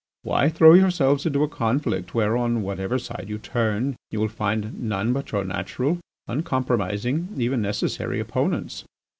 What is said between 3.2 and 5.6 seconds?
you turn, you will find none but your